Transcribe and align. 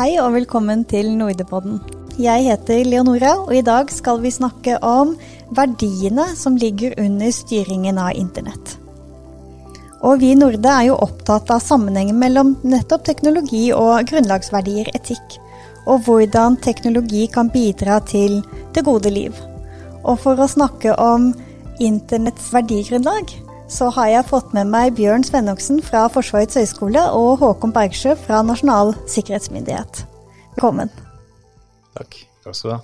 Hei 0.00 0.14
og 0.16 0.30
velkommen 0.32 0.80
til 0.88 1.10
Nordepodden. 1.12 1.74
Jeg 2.16 2.46
heter 2.46 2.86
Leonora, 2.88 3.34
og 3.42 3.50
i 3.52 3.60
dag 3.60 3.90
skal 3.92 4.22
vi 4.22 4.30
snakke 4.32 4.78
om 4.80 5.10
verdiene 5.52 6.24
som 6.40 6.54
ligger 6.56 6.94
under 7.02 7.28
styringen 7.36 8.00
av 8.00 8.16
internett. 8.16 8.78
Og 10.00 10.22
vi 10.22 10.30
i 10.32 10.38
Norde 10.40 10.72
er 10.72 10.86
jo 10.86 10.96
opptatt 11.04 11.52
av 11.52 11.60
sammenhengen 11.60 12.16
mellom 12.16 12.54
nettopp 12.64 13.04
teknologi 13.10 13.66
og 13.76 14.08
grunnlagsverdier, 14.08 14.88
etikk, 14.96 15.36
og 15.84 16.08
hvordan 16.08 16.56
teknologi 16.64 17.26
kan 17.28 17.52
bidra 17.52 18.00
til 18.00 18.40
det 18.72 18.86
gode 18.88 19.12
liv. 19.12 19.36
Og 20.00 20.16
for 20.24 20.40
å 20.40 20.48
snakke 20.48 20.96
om 20.96 21.34
internetts 21.76 22.48
verdigrunnlag, 22.56 23.36
så 23.70 23.88
har 23.94 24.08
jeg 24.10 24.28
fått 24.28 24.54
med 24.56 24.70
meg 24.70 24.96
Bjørn 24.98 25.24
Svennoksen 25.26 25.78
fra 25.86 26.06
Forsvarets 26.12 26.58
høgskole 26.58 27.02
og 27.14 27.38
Håkon 27.42 27.74
Bergsjø 27.74 28.16
fra 28.18 28.42
Nasjonal 28.46 28.96
sikkerhetsmyndighet. 29.08 30.04
Velkommen. 30.56 30.90
Takk. 31.94 32.18
Takk 32.44 32.56
skal 32.56 32.70
du 32.70 32.74
ha. 32.74 32.80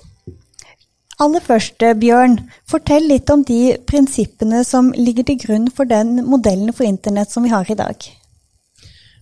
Aller 1.24 1.40
først, 1.40 1.80
Bjørn, 1.96 2.36
fortell 2.68 3.08
litt 3.08 3.30
om 3.32 3.42
de 3.48 3.76
prinsippene 3.88 4.60
som 4.68 4.92
ligger 4.92 5.24
til 5.26 5.40
grunn 5.40 5.70
for 5.72 5.88
den 5.88 6.20
modellen 6.28 6.74
for 6.76 6.84
internett 6.84 7.32
som 7.32 7.46
vi 7.46 7.54
har 7.54 7.66
i 7.72 7.78
dag. 7.78 8.08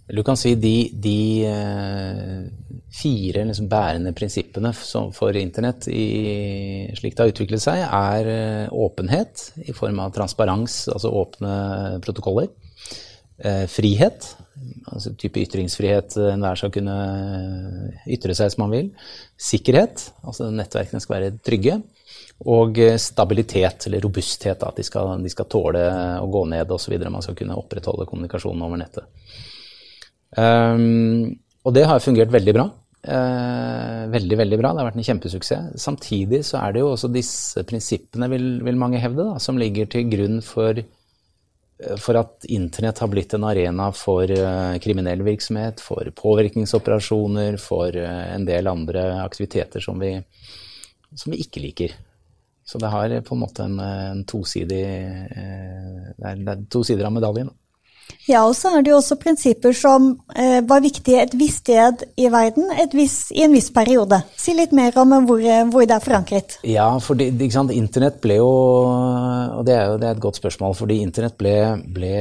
Du 0.06 0.20
kan 0.22 0.36
si 0.36 0.52
de, 0.60 0.90
de 1.00 1.18
eh, 1.48 2.40
fire 2.92 3.44
liksom 3.48 3.70
bærende 3.72 4.12
prinsippene 4.12 4.74
for 4.76 5.36
internett 5.40 5.86
i, 5.88 6.90
slik 6.92 7.16
det 7.16 7.24
har 7.24 7.32
utviklet 7.32 7.64
seg, 7.64 7.80
er 7.88 8.28
eh, 8.28 8.66
åpenhet 8.68 9.46
i 9.64 9.72
form 9.72 10.02
av 10.04 10.12
transparens, 10.12 10.82
altså 10.92 11.12
åpne 11.22 11.54
protokoller. 12.04 12.50
Eh, 13.40 13.64
frihet, 13.72 14.28
altså 14.92 15.14
type 15.16 15.40
ytringsfrihet, 15.40 16.18
enhver 16.34 16.60
skal 16.60 16.74
kunne 16.76 16.98
ytre 18.04 18.36
seg 18.36 18.52
som 18.52 18.66
man 18.66 18.76
vil. 18.76 18.92
Sikkerhet, 19.40 20.10
altså 20.20 20.50
nettverkene 20.52 21.00
skal 21.00 21.16
være 21.16 21.38
trygge. 21.40 21.80
Og 22.50 22.76
stabilitet, 23.00 23.86
eller 23.86 24.02
robusthet, 24.04 24.60
at 24.66 24.76
de 24.76 24.84
skal, 24.84 25.16
de 25.22 25.30
skal 25.32 25.48
tåle 25.48 25.80
å 26.20 26.28
gå 26.28 26.44
ned 26.50 26.72
osv. 26.76 26.92
Man 27.06 27.22
skal 27.24 27.36
kunne 27.38 27.56
opprettholde 27.56 28.08
kommunikasjonen 28.10 28.64
over 28.66 28.80
nettet. 28.82 29.06
Um, 30.34 31.34
og 31.64 31.74
det 31.76 31.86
har 31.88 32.02
fungert 32.02 32.32
veldig 32.34 32.54
bra. 32.56 32.66
Uh, 33.04 34.08
veldig, 34.08 34.36
veldig 34.40 34.58
bra. 34.58 34.72
Det 34.72 34.80
har 34.80 34.88
vært 34.88 34.98
en 35.00 35.06
kjempesuksess. 35.06 35.80
Samtidig 35.80 36.40
så 36.48 36.60
er 36.62 36.74
det 36.74 36.84
jo 36.84 36.92
også 36.94 37.10
disse 37.12 37.64
prinsippene, 37.68 38.30
vil, 38.32 38.46
vil 38.64 38.80
mange 38.80 39.00
hevde, 39.02 39.26
da, 39.28 39.40
som 39.42 39.60
ligger 39.60 39.90
til 39.92 40.08
grunn 40.08 40.40
for, 40.44 40.80
eh, 40.80 41.98
for 42.00 42.20
at 42.20 42.48
internett 42.52 43.02
har 43.04 43.10
blitt 43.12 43.36
en 43.36 43.44
arena 43.48 43.90
for 43.96 44.30
uh, 44.32 44.76
kriminell 44.84 45.24
virksomhet, 45.26 45.84
for 45.84 46.08
påvirkningsoperasjoner, 46.16 47.60
for 47.60 47.92
uh, 47.92 48.24
en 48.32 48.48
del 48.48 48.72
andre 48.72 49.04
aktiviteter 49.20 49.84
som 49.84 50.00
vi, 50.00 50.14
som 51.12 51.34
vi, 51.34 51.42
ikke 51.44 51.64
liker. 51.64 51.96
Så 52.64 52.80
det 52.80 52.88
har 52.88 53.12
på 53.20 53.36
en 53.36 53.44
måte 53.44 53.68
en, 53.68 53.76
en 53.84 54.24
tosidig 54.24 54.80
det, 54.80 56.24
er, 56.24 56.38
det 56.40 56.54
er 56.54 56.62
to 56.72 56.80
sider 56.88 57.04
av 57.04 57.12
medaljen. 57.12 57.52
Da. 57.52 57.63
Ja, 58.24 58.46
og 58.48 58.54
så 58.56 58.70
er 58.72 58.84
det 58.84 58.92
jo 58.92 58.98
også 58.98 59.18
prinsipper 59.20 59.74
som 59.76 60.14
eh, 60.32 60.60
var 60.64 60.80
viktige 60.84 61.20
et 61.20 61.34
visst 61.36 61.64
sted 61.64 62.06
i 62.20 62.30
verden 62.32 62.70
viss, 62.92 63.28
i 63.32 63.44
en 63.44 63.52
viss 63.52 63.70
periode. 63.72 64.18
Si 64.40 64.54
litt 64.56 64.72
mer 64.76 64.96
om 65.00 65.12
hvor, 65.28 65.44
hvor 65.72 65.84
det 65.84 65.96
er 65.96 66.04
forankret. 66.04 66.56
Ja, 66.68 66.88
for 67.04 67.20
internett 67.20 68.18
ble 68.24 68.38
jo 68.40 68.48
Og 68.48 69.62
det 69.68 69.76
er 69.76 69.86
jo 69.88 70.00
det 70.00 70.08
er 70.08 70.16
et 70.16 70.24
godt 70.24 70.40
spørsmål, 70.40 70.74
fordi 70.76 70.98
internett 71.04 71.36
ble, 71.40 71.54
ble 71.94 72.16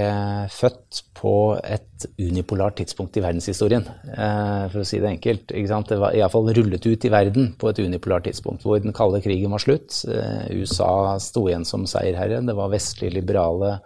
født 0.52 1.04
på 1.24 1.34
et 1.64 2.08
unipolart 2.20 2.76
tidspunkt 2.82 3.16
i 3.16 3.24
verdenshistorien, 3.24 3.86
eh, 4.12 4.66
for 4.74 4.82
å 4.82 4.88
si 4.88 5.00
det 5.00 5.08
enkelt. 5.08 5.54
Ikke 5.56 5.72
sant? 5.72 5.92
Det 5.92 6.00
var 6.02 6.16
iallfall 6.18 6.52
rullet 6.58 6.84
ut 6.84 7.08
i 7.08 7.12
verden 7.14 7.54
på 7.60 7.70
et 7.72 7.80
unipolart 7.80 8.28
tidspunkt, 8.28 8.66
hvor 8.68 8.82
den 8.84 8.96
kalde 8.96 9.22
krigen 9.24 9.56
var 9.56 9.64
slutt. 9.64 10.02
Eh, 10.04 10.52
USA 10.60 11.16
sto 11.24 11.46
igjen 11.48 11.64
som 11.68 11.88
seierherre. 11.88 12.44
Det 12.44 12.58
var 12.58 12.74
vestlige 12.74 13.16
liberale 13.22 13.78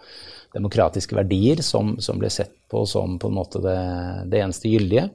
demokratiske 0.58 1.16
verdier 1.18 1.62
som, 1.66 1.96
som, 2.04 2.20
ble 2.20 2.30
sett 2.34 2.54
på 2.70 2.84
som 2.90 3.18
på 3.22 3.30
en 3.30 3.38
måte 3.38 3.62
det, 3.64 3.78
det, 4.32 4.42
eneste 4.42 4.72
gyldige. 4.72 5.08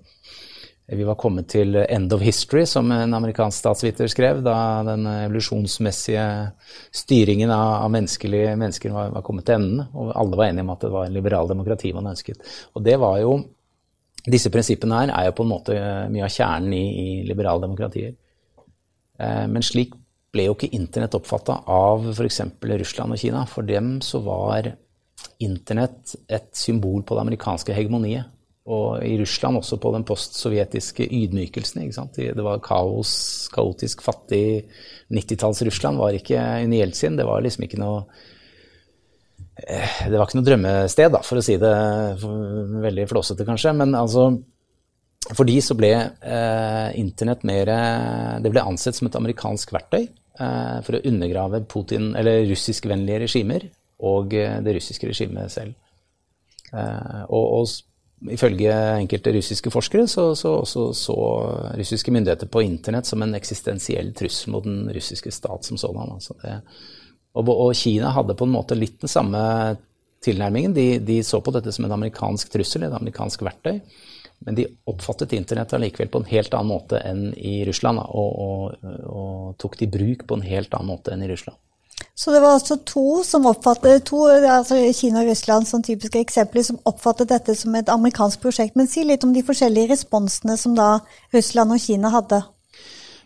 Vi 0.92 1.06
var 1.08 1.16
kommet 1.16 1.48
til 1.48 1.76
'end 1.76 2.12
of 2.12 2.20
history', 2.20 2.66
som 2.66 2.90
en 2.92 3.14
amerikansk 3.14 3.58
statsviter 3.58 4.10
skrev, 4.10 4.42
da 4.42 4.82
den 4.84 5.06
evolusjonsmessige 5.06 6.26
styringen 6.92 7.50
av, 7.50 7.84
av 7.84 7.90
mennesker 7.90 8.90
var, 8.90 9.10
var, 9.14 9.22
kommet 9.22 9.46
til 9.46 9.54
enden, 9.54 9.86
og 9.94 10.12
alle 10.16 10.36
var 10.36 10.50
enige 10.50 10.66
om 10.66 10.74
at 10.74 10.80
det 10.80 10.90
var 10.92 11.06
en 11.06 11.14
liberal 11.14 11.48
demokrati 11.48 11.92
man 11.92 12.12
ønsket. 12.12 12.42
Og 12.74 12.84
det 12.84 12.98
var 13.00 13.20
jo, 13.20 13.42
Disse 14.22 14.52
prinsippene 14.54 15.00
her 15.00 15.10
er 15.10 15.24
jo 15.26 15.32
på 15.34 15.42
en 15.42 15.50
måte 15.50 15.74
mye 16.14 16.22
av 16.22 16.30
kjernen 16.30 16.74
i, 16.76 16.84
i 17.02 17.22
liberale 17.26 17.64
demokratier. 17.64 18.12
Eh, 19.18 19.46
men 19.50 19.64
slik 19.66 19.96
ble 20.32 20.46
jo 20.48 20.56
ikke 20.56 20.72
internett 20.76 21.16
oppfatta 21.16 21.58
av 21.70 22.08
f.eks. 22.14 22.40
Russland 22.62 23.14
og 23.14 23.20
Kina. 23.20 23.44
For 23.50 23.66
dem 23.68 23.96
så 24.04 24.22
var 24.24 24.72
internett 25.44 26.14
et 26.30 26.50
symbol 26.56 27.02
på 27.06 27.16
det 27.16 27.26
amerikanske 27.26 27.74
hegemoniet. 27.76 28.30
Og 28.70 29.02
i 29.02 29.16
Russland 29.18 29.58
også 29.58 29.76
på 29.82 29.90
den 29.90 30.04
postsovjetiske 30.06 31.08
ydmykelsen. 31.10 31.88
Det 32.14 32.44
var 32.46 32.62
kaos, 32.62 33.48
kaotisk, 33.54 34.04
fattig 34.06 34.68
90-talls-Russland 35.10 35.98
var 35.98 36.14
ikke 36.14 36.38
under 36.38 36.78
Jeltsin. 36.78 37.18
Det 37.18 37.26
var 37.26 37.42
liksom 37.42 37.66
ikke 37.66 37.80
noe 37.82 38.04
eh, 39.66 40.06
Det 40.06 40.14
var 40.14 40.28
ikke 40.28 40.38
noe 40.38 40.46
drømmested, 40.46 41.10
da, 41.10 41.24
for 41.26 41.40
å 41.40 41.44
si 41.44 41.58
det 41.58 41.74
veldig 42.86 43.08
flåsete, 43.10 43.48
kanskje. 43.48 43.74
Men 43.82 43.98
altså 43.98 44.30
For 45.34 45.46
de 45.46 45.58
så 45.62 45.74
ble 45.78 45.92
eh, 45.98 46.88
internett 47.02 47.42
mer 47.46 47.74
Det 48.42 48.50
ble 48.50 48.62
ansett 48.62 48.94
som 48.94 49.10
et 49.10 49.18
amerikansk 49.18 49.74
verktøy 49.74 50.04
eh, 50.06 50.78
for 50.86 51.00
å 51.00 51.02
undergrave 51.10 51.64
Putin, 51.66 52.12
eller 52.14 52.46
russiskvennlige 52.46 53.24
regimer 53.26 53.72
og 54.02 54.34
eh, 54.34 54.58
det 54.64 54.76
russiske 54.76 55.08
regimet 55.10 55.52
selv. 55.52 55.74
Eh, 56.72 57.22
og, 57.28 57.60
og 57.60 58.32
ifølge 58.32 58.72
enkelte 59.00 59.32
russiske 59.34 59.70
forskere 59.74 60.06
så 60.06 60.28
så, 60.38 60.52
så 60.64 60.92
så, 60.94 61.16
russiske 61.78 62.12
myndigheter 62.14 62.46
på 62.46 62.62
internett 62.62 63.06
som 63.06 63.22
en 63.22 63.34
eksistensiell 63.34 64.12
trussel 64.14 64.52
mot 64.54 64.64
den 64.64 64.86
russiske 64.94 65.30
stat 65.30 65.64
som 65.64 65.80
sådan. 65.80 66.14
Altså 66.14 66.36
og, 67.32 67.48
og, 67.48 67.74
Kina 67.74 68.12
hadde 68.12 68.36
på 68.36 68.46
en 68.46 68.54
måte 68.54 68.76
litt 68.78 69.00
den 69.00 69.10
samme 69.10 69.40
tilnærmingen. 70.22 70.74
De, 70.74 70.86
de, 71.02 71.22
så 71.24 71.40
på 71.40 71.54
dette 71.54 71.72
som 71.72 71.86
en 71.86 71.96
amerikansk 71.96 72.52
trussel, 72.52 72.84
et 72.86 72.94
amerikansk 72.94 73.42
verktøy. 73.42 73.80
Men 74.44 74.58
de 74.58 74.66
oppfattet 74.90 75.32
internett 75.36 75.72
allikevel 75.72 76.10
på 76.12 76.22
en 76.22 76.28
helt 76.28 76.54
annen 76.54 76.72
måte 76.74 77.00
enn 77.06 77.28
i 77.38 77.62
Russland, 77.66 78.02
og, 78.02 78.30
og, 78.44 78.86
og 79.06 79.58
tok 79.62 79.78
det 79.78 79.86
i 79.86 79.92
bruk 79.96 80.26
på 80.28 80.38
en 80.38 80.46
helt 80.46 80.74
annen 80.74 80.92
måte 80.92 81.14
enn 81.14 81.22
i 81.24 81.30
Russland. 81.30 81.58
Så 82.14 82.32
det 82.34 82.40
var 82.42 82.56
altså 82.56 82.78
to 82.86 83.22
som 83.26 83.46
oppfattet, 83.50 84.04
to, 84.08 84.24
altså 84.28 84.78
Kina 84.96 85.22
og 85.22 85.30
Russland 85.32 85.68
som 85.68 85.84
typiske 85.84 86.20
eksempler, 86.20 86.64
som 86.66 86.80
oppfattet 86.88 87.30
dette 87.32 87.56
som 87.58 87.74
et 87.78 87.92
amerikansk 87.92 88.42
prosjekt. 88.42 88.76
Men 88.78 88.90
si 88.90 89.04
litt 89.06 89.24
om 89.26 89.34
de 89.34 89.44
forskjellige 89.46 89.94
responsene 89.94 90.58
som 90.60 90.76
da 90.78 90.96
Russland 91.34 91.74
og 91.74 91.82
Kina 91.82 92.12
hadde. 92.14 92.42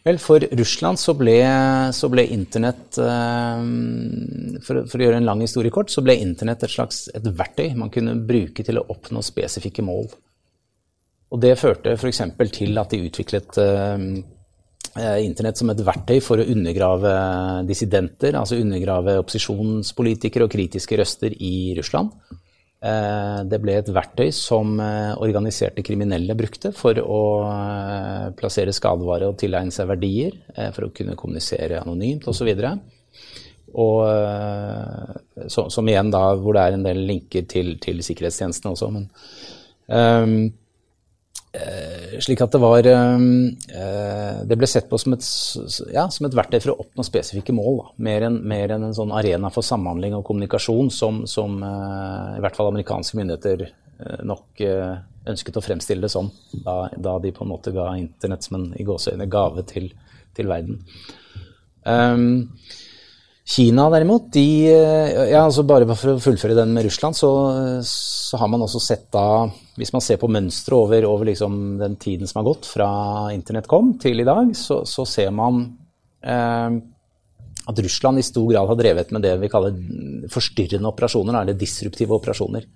Vel, 0.07 0.21
for 0.23 0.45
Russland 0.55 1.01
så 1.03 1.17
ble, 1.19 1.35
så 1.97 2.07
ble 2.13 2.29
internett 2.31 2.99
eh, 3.03 3.65
for, 4.63 4.85
for, 4.87 5.01
å 5.01 5.09
gjøre 5.09 5.19
en 5.19 5.27
lang 5.27 5.43
historie 5.43 5.75
kort, 5.75 5.91
så 5.91 6.05
ble 6.07 6.15
internett 6.23 6.63
et 6.63 6.71
slags 6.77 7.09
et 7.11 7.27
verktøy 7.27 7.75
man 7.75 7.91
kunne 7.91 8.15
bruke 8.29 8.63
til 8.63 8.79
å 8.79 8.87
oppnå 8.95 9.25
spesifikke 9.27 9.83
mål. 9.83 10.07
Og 11.35 11.43
det 11.43 11.57
førte 11.59 11.97
f.eks. 11.99 12.23
til 12.55 12.79
at 12.79 12.95
de 12.95 13.03
utviklet 13.09 13.59
eh, 13.59 14.07
internett 15.25 15.59
som 15.61 15.71
et 15.73 15.83
verktøy 15.85 16.19
for 16.25 16.41
å 16.41 16.49
undergrave 16.53 17.13
dissidenter, 17.69 18.37
altså 18.39 18.59
undergrave 18.61 19.19
opposisjonspolitikere 19.23 20.47
og 20.47 20.53
kritiske 20.53 20.99
røster 21.01 21.37
i 21.37 21.75
Russland. 21.79 22.13
Eh, 22.87 23.39
det 23.49 23.61
ble 23.63 23.79
et 23.79 23.89
verktøy 23.93 24.29
som 24.37 24.77
eh, 24.81 25.13
organiserte 25.23 25.85
kriminelle 25.87 26.37
brukte 26.39 26.73
for 26.77 26.99
å 27.03 27.23
plassere 28.37 28.75
skadevare 28.77 29.31
og 29.31 29.39
tilegne 29.41 29.75
seg 29.75 29.91
verdier, 29.91 30.37
for 30.77 30.89
å 30.89 30.93
kunne 30.97 31.17
kommunisere 31.19 31.81
anonymt 31.83 32.29
osv. 32.31 32.53
Og, 33.77 33.97
så, 35.53 35.67
som 35.73 35.89
igjen 35.91 36.13
da, 36.15 36.29
hvor 36.41 36.57
det 36.57 36.63
er 36.63 36.77
en 36.77 36.87
del 36.87 37.03
linker 37.09 37.45
til, 37.51 37.75
til 37.83 38.01
sikkerhetstjenestene 38.07 38.73
også. 38.73 38.93
Men, 38.95 39.11
um, 39.91 40.39
Eh, 40.47 40.53
slik 42.23 42.43
at 42.45 42.53
det 42.55 42.61
var 42.63 42.87
eh, 42.91 44.37
Det 44.49 44.59
ble 44.59 44.69
sett 44.71 44.89
på 44.91 44.99
som 45.01 45.17
et, 45.17 45.27
ja, 45.95 46.07
som 46.13 46.29
et 46.29 46.37
verktøy 46.37 46.61
for 46.61 46.75
å 46.75 46.79
oppnå 46.85 47.05
spesifikke 47.07 47.55
mål. 47.57 47.81
Da. 47.81 47.91
Mer 48.09 48.29
enn 48.29 48.41
en, 48.45 48.89
en 48.91 48.97
sånn 48.97 49.15
arena 49.17 49.51
for 49.55 49.67
samhandling 49.67 50.17
og 50.19 50.25
kommunikasjon 50.29 50.93
som, 50.95 51.25
som 51.31 51.61
eh, 51.63 52.37
i 52.39 52.45
hvert 52.45 52.59
fall 52.59 52.73
amerikanske 52.73 53.21
myndigheter 53.21 53.69
nok 54.29 54.61
ønsket 54.61 55.57
å 55.57 55.63
fremstille 55.65 56.05
det 56.05 56.11
som 56.13 56.27
da, 56.53 56.91
da 57.01 57.15
de 57.17 57.31
på 57.33 57.47
en 57.47 57.49
måte 57.55 57.73
ga 57.73 57.87
internett 57.97 58.45
som 58.45 58.59
en 58.59 58.67
i 58.77 58.85
gåseøyne 58.85 59.25
gave 59.33 59.65
til, 59.71 59.89
til 60.37 60.51
verden. 60.53 60.83
Um, 61.89 62.53
Kina 63.47 63.85
derimot, 63.93 64.25
de 64.35 64.43
ja, 64.67 65.45
altså 65.45 65.63
Bare 65.69 65.87
for 65.95 66.17
å 66.17 66.23
fullføre 66.23 66.57
den 66.59 66.73
med 66.75 66.89
Russland, 66.89 67.15
så, 67.15 67.31
så 67.87 68.41
har 68.41 68.51
man 68.51 68.65
også 68.67 68.81
sett 68.83 69.07
da 69.15 69.47
Hvis 69.79 69.93
man 69.95 70.03
ser 70.03 70.19
på 70.19 70.31
mønsteret 70.35 70.75
over, 70.75 71.07
over 71.07 71.31
liksom 71.31 71.77
den 71.79 71.95
tiden 72.03 72.27
som 72.27 72.41
har 72.41 72.49
gått 72.49 72.67
fra 72.67 72.89
internett 73.35 73.71
kom 73.71 73.95
til 74.03 74.25
i 74.25 74.27
dag, 74.27 74.51
så, 74.59 74.81
så 74.89 75.07
ser 75.07 75.31
man 75.37 75.63
eh, 76.27 76.79
at 77.67 77.79
Russland 77.83 78.19
i 78.19 78.27
stor 78.27 78.51
grad 78.51 78.69
har 78.71 78.79
drevet 78.79 79.11
med 79.15 79.25
det 79.27 79.37
vi 79.43 79.51
kaller 79.51 79.79
forstyrrende 80.31 80.91
operasjoner, 80.91 81.41
eller 81.41 81.59
disruptive 81.59 82.15
operasjoner. 82.15 82.67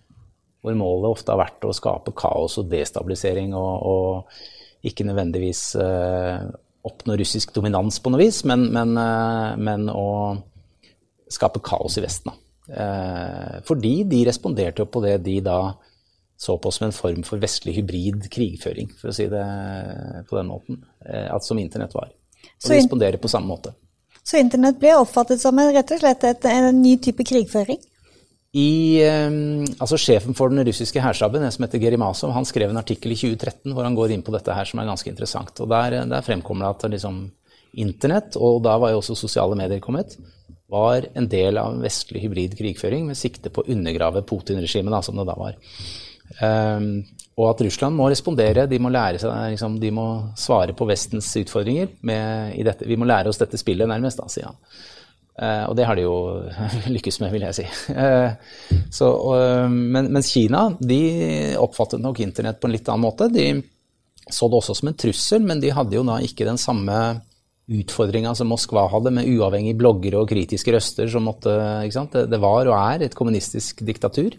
Hvor 0.60 0.76
målet 0.76 1.14
ofte 1.14 1.32
har 1.32 1.40
vært 1.40 1.66
å 1.66 1.74
skape 1.74 2.14
kaos 2.18 2.58
og 2.60 2.68
destabilisering 2.72 3.54
og, 3.56 3.86
og 3.86 4.86
ikke 4.90 5.06
nødvendigvis 5.06 5.62
eh, 5.80 6.42
oppnå 6.90 7.16
russisk 7.20 7.54
dominans 7.54 8.00
på 8.02 8.12
noe 8.12 8.22
vis, 8.22 8.42
men, 8.48 8.66
men, 8.74 8.96
eh, 8.98 9.58
men 9.60 9.86
å 9.92 10.08
skape 11.30 11.62
kaos 11.64 11.98
i 11.98 12.04
Vesten. 12.04 12.34
Eh, 12.70 13.60
fordi 13.66 14.02
de 14.08 14.24
responderte 14.28 14.86
på 14.86 15.02
det 15.04 15.16
de 15.26 15.40
da 15.44 15.60
så 16.40 16.56
på 16.56 16.70
som 16.72 16.86
en 16.86 16.96
form 16.96 17.24
for 17.26 17.40
vestlig 17.42 17.74
hybrid 17.76 18.30
krigføring, 18.32 18.88
for 18.96 19.10
å 19.10 19.16
si 19.16 19.26
det 19.28 19.44
på 20.30 20.38
den 20.38 20.48
måten, 20.48 20.80
eh, 21.04 21.28
at 21.28 21.44
som 21.44 21.58
internett 21.60 21.94
var. 21.94 22.08
Og 22.64 22.70
de 22.70 22.78
responderer 22.78 23.20
på 23.20 23.28
samme 23.28 23.50
måte. 23.50 23.74
Så 24.24 24.40
internett 24.40 24.78
ble 24.80 24.94
oppfattet 24.96 25.40
som 25.42 25.58
en, 25.58 25.72
rett 25.74 25.92
og 25.92 26.00
slett 26.00 26.24
et, 26.24 26.48
en 26.48 26.70
ny 26.80 26.96
type 27.02 27.24
krigføring? 27.28 27.80
I, 28.56 28.98
altså 29.78 29.94
Sjefen 30.00 30.34
for 30.34 30.50
den 30.50 30.64
russiske 30.66 30.98
hærstaben, 30.98 31.44
som 31.54 31.64
heter 31.64 31.78
Gerimasov, 31.78 32.32
han 32.34 32.48
skrev 32.48 32.72
en 32.72 32.80
artikkel 32.80 33.14
i 33.14 33.18
2013 33.20 33.76
hvor 33.76 33.86
han 33.86 33.94
går 33.94 34.16
inn 34.16 34.24
på 34.26 34.34
dette 34.34 34.56
her, 34.56 34.66
som 34.66 34.80
er 34.82 34.88
ganske 34.88 35.12
interessant. 35.12 35.52
og 35.62 35.70
Der, 35.70 36.00
der 36.10 36.26
fremkommer 36.26 36.66
det 36.66 36.72
at 36.72 36.96
liksom, 36.96 37.20
internett, 37.78 38.34
og 38.40 38.64
da 38.64 38.74
var 38.80 38.90
jo 38.90 38.98
også 39.04 39.14
sosiale 39.18 39.58
medier 39.58 39.82
kommet, 39.82 40.16
var 40.70 41.06
en 41.18 41.26
del 41.30 41.58
av 41.58 41.74
en 41.74 41.82
vestlig 41.82 42.22
hybrid 42.24 42.54
krigføring 42.58 43.08
med 43.08 43.18
sikte 43.18 43.50
på 43.50 43.64
å 43.64 43.72
undergrave 43.74 44.22
Putin-regimet, 44.26 45.04
som 45.04 45.18
det 45.18 45.26
da 45.28 45.36
var. 45.38 45.56
Um, 46.40 46.92
og 47.40 47.48
at 47.48 47.62
Russland 47.64 47.96
må 47.96 48.06
respondere, 48.10 48.68
de 48.70 48.78
må 48.82 48.92
lære 48.92 49.20
seg, 49.22 49.34
liksom, 49.54 49.78
de 49.82 49.90
må 49.94 50.06
svare 50.38 50.74
på 50.76 50.86
Vestens 50.88 51.30
utfordringer. 51.40 51.90
Med, 52.06 52.80
vi 52.86 52.98
må 53.00 53.08
lære 53.08 53.32
oss 53.32 53.40
dette 53.40 53.58
spillet, 53.60 53.88
nærmest, 53.90 54.20
da, 54.20 54.28
sier 54.30 54.50
han. 54.50 54.58
Uh, 55.40 55.64
og 55.70 55.76
det 55.78 55.86
har 55.88 55.96
de 55.96 56.04
jo 56.04 56.16
lykkes 56.94 57.20
med, 57.22 57.32
vil 57.32 57.46
jeg 57.48 57.58
si. 57.62 57.66
Uh, 57.96 58.84
så, 58.92 59.10
uh, 59.10 59.66
men, 59.70 60.10
mens 60.12 60.30
Kina 60.34 60.66
de 60.78 61.02
oppfattet 61.58 62.02
nok 62.02 62.20
internett 62.20 62.60
på 62.60 62.68
en 62.68 62.76
litt 62.76 62.90
annen 62.90 63.06
måte. 63.08 63.30
De 63.32 63.48
så 64.30 64.46
det 64.46 64.60
også 64.60 64.76
som 64.78 64.90
en 64.90 64.98
trussel, 65.00 65.42
men 65.42 65.62
de 65.62 65.72
hadde 65.74 65.96
jo 65.96 66.04
da 66.06 66.20
ikke 66.22 66.46
den 66.46 66.60
samme 66.60 66.98
utfordringa 67.70 68.34
som 68.34 68.50
Moskva 68.50 68.86
hadde, 68.90 69.12
med 69.14 69.28
uavhengige 69.30 69.78
bloggere 69.78 70.20
og 70.22 70.30
kritiske 70.30 70.72
røster 70.74 71.10
som 71.10 71.26
måtte 71.28 71.52
det, 71.52 72.26
det, 72.32 72.40
var 72.42 72.68
og 72.70 72.76
er 72.76 73.06
et 73.06 73.16
kommunistisk 73.16 73.84
diktatur. 73.86 74.36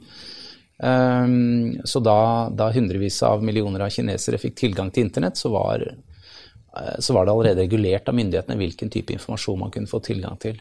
Um, 0.81 1.77
så 1.85 2.01
da, 2.01 2.50
da, 2.57 2.71
hundrevis 2.73 3.19
av 3.27 3.44
millioner 3.45 3.85
av 3.85 3.91
kinesere 3.94 4.39
fikk 4.41 4.57
tilgang 4.63 4.89
til 4.91 5.06
internett, 5.06 5.38
så 5.38 5.51
var, 5.53 5.83
eh, 5.85 6.95
så 7.00 7.13
var 7.13 7.27
det 7.27 7.35
allerede 7.35 7.68
regulert 7.68 8.09
av 8.09 8.18
myndighetene 8.18 8.57
hvilken 8.57 8.89
type 8.89 9.13
informasjon 9.13 9.62
man 9.62 9.74
kunne 9.75 9.91
få 9.91 10.01
tilgang 10.03 10.39
til. 10.41 10.57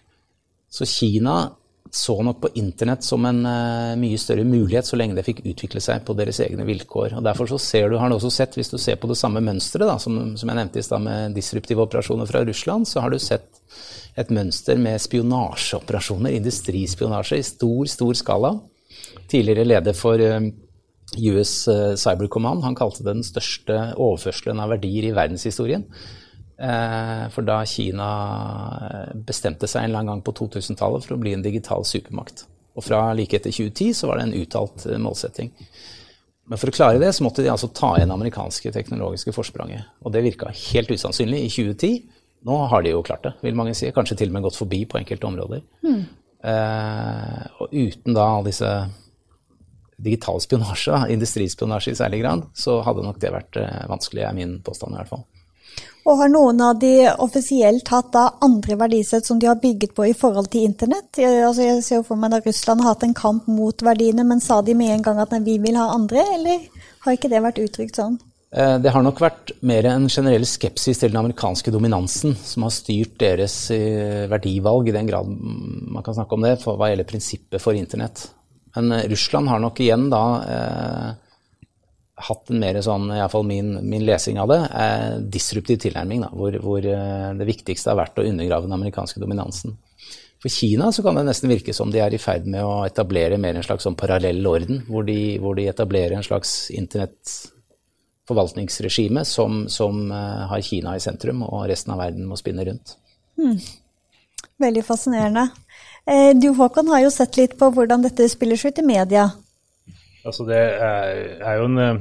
Så 0.71 0.87
Kina 0.87 1.39
så 1.91 2.15
nok 2.23 2.41
på 2.43 2.51
internett 2.61 3.05
som 3.05 3.25
en 3.27 3.41
uh, 3.43 3.97
mye 3.99 4.19
større 4.21 4.45
mulighet 4.47 4.87
så 4.87 4.99
lenge 4.99 5.17
det 5.19 5.25
fikk 5.27 5.43
utvikle 5.43 5.83
seg 5.83 6.05
på 6.07 6.15
deres 6.19 6.39
egne 6.45 6.67
vilkår. 6.69 7.17
Og 7.19 7.25
Derfor 7.27 7.51
så 7.51 7.59
ser 7.63 7.91
du, 7.91 7.97
har 7.99 8.11
du 8.11 8.17
også 8.17 8.31
sett, 8.35 8.55
hvis 8.59 8.71
du 8.71 8.79
ser 8.79 8.99
på 9.01 9.11
det 9.11 9.19
samme 9.19 9.43
mønsteret 9.45 10.03
som, 10.03 10.21
som, 10.39 10.53
jeg 10.53 10.59
nevnte 10.61 10.79
i 10.79 10.87
stad 10.87 11.03
med 11.03 11.35
disruptive 11.35 11.83
operasjoner 11.83 12.31
fra 12.31 12.45
Russland, 12.47 12.87
så 12.87 13.03
har 13.03 13.11
du 13.11 13.19
sett 13.23 13.63
et 14.19 14.31
mønster 14.35 14.79
med 14.79 15.03
spionasjeoperasjoner, 15.03 16.37
industrispionasje, 16.39 17.41
i 17.41 17.47
stor, 17.47 17.91
stor 17.91 18.19
skala. 18.19 18.55
Tidligere 19.31 19.67
leder 19.67 19.97
for 19.99 20.23
uh, 20.23 20.39
eh, 20.39 21.29
US 21.33 21.55
uh, 21.71 21.99
Cyber 21.99 22.31
Command, 22.31 22.63
han 22.67 22.79
kalte 22.79 23.03
det 23.03 23.17
den 23.17 23.27
største 23.27 23.83
overførselen 23.97 24.63
av 24.63 24.77
verdier 24.77 25.11
i 25.11 25.15
verdenshistorien. 25.17 25.89
Eh, 26.61 27.29
for 27.33 27.47
da 27.47 27.63
Kina 27.65 28.07
eh, 28.85 29.13
bestemte 29.25 29.69
seg 29.71 29.87
en 29.87 29.95
annen 29.95 30.11
gang 30.13 30.25
på 30.25 30.35
2000-tallet 30.37 31.07
for 31.07 31.17
å 31.17 31.23
bli 31.23 31.33
en 31.33 31.45
digital 31.45 31.87
supermakt. 31.89 32.45
Og 32.77 32.85
fra 32.85 32.99
like 33.17 33.39
etter 33.39 33.55
2010 33.55 33.95
så 33.97 34.11
var 34.11 34.21
det 34.21 34.27
en 34.27 34.37
uttalt 34.43 34.85
eh, 34.85 35.01
målsetting. 35.01 35.55
Men 36.51 36.61
for 36.61 36.69
å 36.69 36.75
klare 36.75 37.01
det 37.01 37.15
så 37.17 37.25
måtte 37.25 37.47
de 37.47 37.49
altså 37.53 37.71
ta 37.73 37.95
igjen 37.97 38.13
amerikanske 38.13 38.75
teknologiske 38.75 39.33
forspranget. 39.33 39.89
Og 40.05 40.13
det 40.13 40.25
virka 40.27 40.53
helt 40.53 40.93
usannsynlig 40.93 41.47
i 41.47 41.51
2010. 41.55 41.99
Nå 42.49 42.57
har 42.73 42.85
de 42.85 42.93
jo 42.93 43.03
klart 43.07 43.25
det, 43.25 43.35
vil 43.47 43.57
mange 43.57 43.73
si. 43.79 43.89
Kanskje 43.97 44.19
til 44.21 44.33
og 44.33 44.37
med 44.37 44.49
gått 44.51 44.61
forbi 44.61 44.83
på 44.91 45.01
enkelte 45.01 45.31
områder. 45.31 45.65
Mm. 45.87 46.01
Eh, 46.51 47.43
og 47.57 47.73
uten 47.73 48.17
da 48.17 48.31
all 48.35 48.45
disse 48.45 48.69
digital 49.97 50.45
spionasje, 50.45 51.07
industrispionasje 51.17 51.97
i 51.97 52.01
særlig 52.05 52.21
grad, 52.21 52.45
så 52.53 52.83
hadde 52.85 53.09
nok 53.09 53.21
det 53.23 53.33
vært 53.33 53.65
vanskelig, 53.89 54.27
er 54.29 54.37
min 54.37 54.59
påstand 54.67 54.93
i 54.93 55.01
hvert 55.01 55.17
fall. 55.17 55.25
Og 56.11 56.19
har 56.19 56.31
noen 56.33 56.59
av 56.67 56.79
de 56.83 56.95
offisielt 57.23 57.87
hatt 57.93 58.09
da 58.11 58.25
andre 58.43 58.75
verdisett 58.81 59.29
som 59.29 59.39
de 59.39 59.47
har 59.47 59.61
bygget 59.63 59.93
på 59.95 60.09
i 60.09 60.15
forhold 60.17 60.49
til 60.51 60.67
internett? 60.67 61.07
Jeg, 61.23 61.45
altså 61.47 61.69
jeg 61.69 61.85
ser 61.87 62.03
for 62.07 62.19
meg 62.19 62.35
at 62.35 62.49
Russland 62.49 62.83
har 62.83 62.97
hatt 62.97 63.05
en 63.07 63.15
kamp 63.15 63.47
mot 63.47 63.85
verdiene, 63.87 64.25
men 64.27 64.43
sa 64.43 64.59
de 64.67 64.75
med 64.75 64.91
en 64.97 65.05
gang 65.07 65.21
at 65.23 65.37
vi 65.47 65.61
vil 65.63 65.79
ha 65.79 65.87
andre, 65.95 66.25
eller 66.35 66.67
har 67.05 67.15
ikke 67.15 67.31
det 67.31 67.45
vært 67.45 67.63
uttrykt 67.63 68.01
sånn? 68.03 68.19
Eh, 68.51 68.77
det 68.83 68.91
har 68.91 69.07
nok 69.07 69.23
vært 69.23 69.55
mer 69.63 69.87
en 69.87 70.09
generell 70.11 70.49
skepsis 70.51 70.99
til 70.99 71.13
den 71.13 71.21
amerikanske 71.21 71.71
dominansen 71.71 72.35
som 72.35 72.67
har 72.67 72.75
styrt 72.75 73.15
deres 73.23 73.55
eh, 73.71 74.27
verdivalg, 74.33 74.91
i 74.91 74.97
den 74.97 75.07
grad 75.07 75.31
man 75.31 76.03
kan 76.03 76.19
snakke 76.19 76.35
om 76.35 76.49
det, 76.49 76.57
hva 76.67 76.91
gjelder 76.91 77.07
prinsippet 77.07 77.63
for 77.63 77.79
internett. 77.79 78.27
Men 78.75 78.97
eh, 78.99 79.07
Russland 79.15 79.53
har 79.53 79.63
nok 79.63 79.79
igjen 79.79 80.11
da 80.11 80.25
hatt 82.27 82.51
en 82.53 82.61
mer 82.63 82.79
sånn, 82.85 83.09
iallfall 83.15 83.47
min, 83.49 83.69
min 83.87 84.05
lesing 84.07 84.37
av 84.43 84.49
det, 84.53 84.61
er 84.71 85.21
disruptiv 85.33 85.79
tilnærming. 85.85 86.21
Da, 86.25 86.31
hvor, 86.37 86.53
hvor, 86.65 86.81
eh, 86.85 87.31
det 87.39 87.49
viktigste 87.49 87.91
har 87.93 88.01
vært 88.03 88.21
å 88.21 88.27
undergrave 88.29 88.67
den 88.67 88.79
amerikanske 88.79 89.19
dominansen. 89.23 89.71
For 90.41 90.49
Kina 90.53 90.87
så 90.93 91.03
kan 91.05 91.17
det 91.19 91.25
nesten 91.29 91.53
virke 91.53 91.73
som 91.77 91.91
de 91.93 91.99
er 92.01 92.15
i 92.17 92.23
ferd 92.23 92.45
med 92.49 92.63
å 92.65 92.87
etablere 92.87 93.39
mer 93.41 93.55
en 93.59 93.67
slags 93.67 93.85
sånn 93.85 94.01
parallell 94.01 94.47
orden, 94.49 94.77
hvor 94.89 95.03
de, 95.05 95.39
hvor 95.43 95.55
de 95.59 95.69
etablerer 95.69 96.15
en 96.17 96.25
slags 96.25 96.71
internettforvaltningsregime 96.73 99.25
som, 99.29 99.69
som 99.69 100.09
uh, 100.09 100.49
har 100.49 100.61
Kina 100.65 100.97
i 100.97 101.05
sentrum, 101.05 101.43
og 101.45 101.69
resten 101.69 101.93
av 101.93 102.01
verden 102.01 102.25
må 102.31 102.37
spinne 102.41 102.65
rundt. 102.71 102.97
Hmm. 103.37 103.61
Veldig 104.65 104.85
fascinerende. 104.89 105.45
Eh, 106.09 106.33
du 106.37 106.49
Håkon 106.57 106.89
har 106.89 107.01
jo 107.05 107.11
sett 107.13 107.37
litt 107.37 107.59
på 107.61 107.69
hvordan 107.75 108.03
dette 108.05 108.29
spiller 108.33 108.57
seg 108.57 108.73
ut 108.73 108.79
i 108.81 108.87
media. 108.87 109.31
Altså 110.27 110.47
det 110.49 110.61
er, 110.61 111.19
er 111.41 111.61
jo 111.61 111.69
en, 111.71 111.83
eh, 111.83 112.01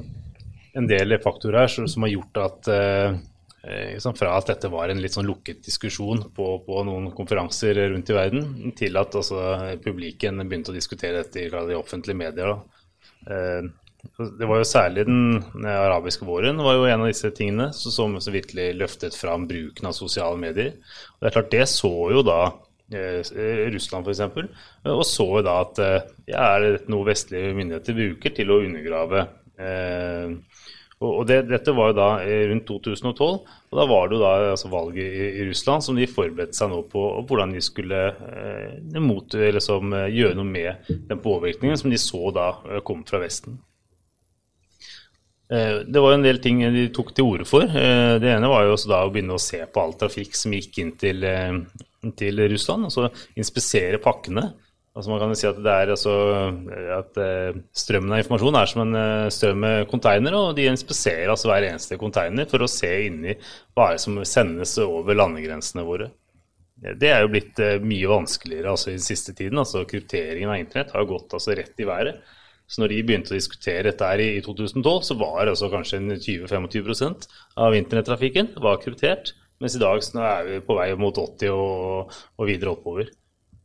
en, 0.79 0.87
del 0.89 1.17
faktorer 1.23 1.63
her 1.63 1.87
som 1.87 2.05
har 2.05 2.13
gjort 2.13 2.41
at 2.45 2.71
liksom 3.59 4.15
fra 4.15 4.37
at 4.37 4.47
dette 4.47 4.69
var 4.71 4.89
en 4.89 5.01
litt 5.03 5.15
sånn 5.15 5.27
lukket 5.27 5.65
diskusjon 5.65 6.21
på, 6.35 6.45
på 6.63 6.83
noen 6.87 7.09
konferanser 7.15 7.75
rundt 7.91 8.09
i 8.09 8.15
verden, 8.15 8.71
til 8.77 8.95
at 8.99 9.17
altså, 9.19 9.41
publiken 9.83 10.39
begynte 10.45 10.71
å 10.71 10.77
diskutere 10.77 11.25
dette 11.25 11.43
i 11.43 11.49
de 11.51 11.75
offentlige 11.75 12.17
medier. 12.17 12.55
Eh, 13.27 13.67
det 14.39 14.47
var 14.47 14.61
jo 14.61 14.67
særlig 14.67 15.03
den, 15.09 15.41
den 15.51 15.67
arabiske 15.73 16.23
våren 16.23 16.61
var 16.63 16.77
jo 16.77 16.87
en 16.87 17.03
av 17.03 17.11
disse 17.11 17.33
tingene 17.35 17.67
som, 17.75 18.15
som 18.15 18.33
virkelig 18.33 18.69
løftet 18.79 19.17
fram 19.19 19.43
bruken 19.49 19.91
av 19.91 19.97
sosiale 19.97 20.39
medier. 20.39 20.77
Og 21.17 21.19
det 21.19 21.29
er 21.29 21.35
klart, 21.35 21.51
det 21.51 21.67
så 21.67 21.93
jo 22.15 22.23
da 22.23 22.41
Eh, 22.47 22.68
Russland 22.89 24.07
f.eks., 24.07 24.21
og 24.89 25.05
så 25.05 25.27
da 25.45 25.59
at 25.63 25.81
eh, 25.83 26.09
ja, 26.31 26.55
er 26.55 26.65
det 26.65 26.89
noe 26.91 27.07
vestlige 27.07 27.53
myndigheter 27.57 27.97
bruker 27.97 28.35
til 28.35 28.53
å 28.53 28.61
undergrave 28.65 29.25
eh, 29.59 30.37
og 30.99 31.21
det, 31.29 31.45
Dette 31.47 31.71
var 31.71 31.93
jo 31.93 31.95
da 31.95 32.07
rundt 32.49 32.65
2012, 32.67 33.21
og 33.71 33.77
da 33.79 33.85
var 33.87 34.09
det 34.09 34.17
jo 34.17 34.19
da 34.19 34.31
altså 34.49 34.71
valget 34.73 35.05
i, 35.05 35.29
i, 35.29 35.45
Russland 35.47 35.85
som 35.85 35.95
de 35.95 36.09
forberedte 36.11 36.57
seg 36.57 36.73
nå 36.73 36.81
på 36.91 37.03
hvordan 37.29 37.53
de 37.55 37.61
skulle 37.63 38.01
eh, 38.09 38.99
mot, 38.99 39.37
som, 39.63 39.95
gjøre 40.11 40.35
noe 40.35 40.49
med 40.49 40.91
den 41.07 41.23
påvirkningen 41.23 41.79
som 41.79 41.93
de 41.93 42.01
så 42.03 42.33
da 42.35 42.49
kom 42.83 43.05
fra 43.07 43.21
Vesten. 43.23 43.61
Eh, 45.47 45.85
det 45.87 46.03
var 46.03 46.17
en 46.17 46.27
del 46.27 46.43
ting 46.43 46.65
de 46.67 46.89
tok 46.91 47.15
til 47.15 47.31
orde 47.31 47.47
for. 47.47 47.63
Det 47.63 48.33
ene 48.35 48.51
var 48.51 48.67
jo 48.67 48.75
også 48.75 48.91
da 48.91 49.05
å 49.05 49.13
begynne 49.13 49.39
å 49.39 49.45
se 49.45 49.63
på 49.63 49.85
all 49.85 49.95
trafikk 50.03 50.35
som 50.35 50.57
gikk 50.57 50.81
inn 50.83 50.97
til, 50.99 51.23
til 52.17 52.41
Russland. 52.51 52.87
Altså 52.89 53.09
inspisere 53.39 54.01
pakkene. 54.03 54.49
Altså 54.97 55.11
man 55.13 55.21
kan 55.21 55.31
jo 55.31 55.37
si 55.37 55.47
at 55.47 55.59
er 55.69 55.91
altså, 55.93 56.13
at 56.97 57.19
eh, 57.23 57.59
Strømmen 57.77 58.15
av 58.15 58.23
informasjon 58.23 58.57
er 58.57 58.71
som 58.71 58.81
en 58.83 58.97
eh, 58.99 59.27
strøm 59.31 59.61
med 59.63 59.85
konteinere, 59.91 60.39
og 60.49 60.57
de 60.57 60.65
inspiserer 60.67 61.29
altså 61.31 61.51
hver 61.51 61.67
eneste 61.69 61.99
konteiner 62.01 62.49
for 62.49 62.65
å 62.65 62.71
se 62.71 62.89
inni 63.05 63.35
hva 63.77 63.93
som 64.01 64.17
sendes 64.27 64.73
over 64.83 65.15
landegrensene 65.15 65.85
våre. 65.87 66.09
Det 66.79 67.11
er 67.11 67.23
jo 67.23 67.31
blitt 67.31 67.59
eh, 67.63 67.77
mye 67.83 68.09
vanskeligere 68.11 68.73
altså, 68.73 68.89
i 68.89 68.97
den 68.97 69.05
siste 69.05 69.35
tiden. 69.37 69.61
altså 69.61 69.85
Krypteringen 69.87 70.51
av 70.51 70.59
internett 70.59 70.93
har 70.95 71.07
gått 71.07 71.37
altså, 71.37 71.55
rett 71.59 71.79
i 71.79 71.87
været. 71.87 72.35
Så 72.69 72.83
når 72.83 72.91
de 72.93 73.03
begynte 73.05 73.33
å 73.33 73.37
diskutere 73.37 73.87
dette 73.87 74.05
her 74.05 74.21
i 74.21 74.41
2012, 74.45 74.99
så 75.07 75.15
var 75.17 75.49
altså 75.49 75.71
kanskje 75.71 76.01
20-25 76.21 77.29
av 77.65 77.77
internettrafikken 77.77 78.51
var 78.61 78.77
kryptert. 78.83 79.33
Mens 79.59 79.75
i 79.75 79.81
dag 79.81 80.03
så 80.03 80.21
er 80.23 80.45
vi 80.47 80.61
på 80.63 80.77
vei 80.77 80.91
mot 80.99 81.17
80 81.19 81.51
og, 81.51 82.13
og 82.39 82.47
videre 82.47 82.73
oppover. 82.75 83.09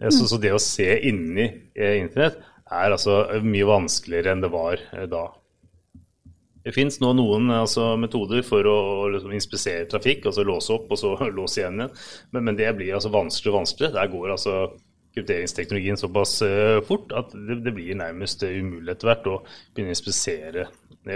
Eh, 0.01 0.11
så, 0.11 0.27
så, 0.27 0.41
det 0.43 0.55
å 0.55 0.63
se 0.63 0.89
inni 1.09 1.47
eh, 1.47 2.01
internett 2.01 2.41
er 2.75 2.95
altså 2.95 3.23
mye 3.45 3.67
vanskeligere 3.69 4.35
enn 4.35 4.45
det 4.45 4.53
var 4.53 4.81
eh, 4.93 5.07
da. 5.11 5.27
Det 6.65 6.73
fins 6.73 6.97
nå 7.03 7.11
noen 7.13 7.51
altså, 7.53 7.91
metoder 8.01 8.41
for 8.47 8.67
å 8.67 8.79
liksom, 9.13 9.35
inspisere 9.37 9.85
trafikk, 9.91 10.31
altså 10.31 10.47
låse 10.49 10.73
opp 10.75 10.95
og 10.95 11.01
så 11.01 11.13
låse 11.39 11.61
igjen 11.61 11.83
igjen, 11.83 11.95
men, 12.33 12.49
men 12.49 12.59
det 12.59 12.73
blir 12.79 12.97
altså 12.97 13.13
vanskeligere 13.15 13.55
og 13.55 13.63
vanskeligere. 13.63 13.97
Der 14.01 14.13
går 14.15 14.35
altså 14.35 14.57
krypteringsteknologien 15.15 16.01
såpass 16.01 16.41
uh, 16.43 16.81
fort 16.83 17.13
at 17.15 17.37
det, 17.37 17.61
det, 17.63 17.71
blir 17.77 17.95
nærmest 17.95 18.43
umulig 18.43 18.97
etter 18.97 19.13
hvert 19.13 19.29
å 19.31 19.37
begynne 19.45 19.93
å 19.93 19.95
inspisere 19.95 20.65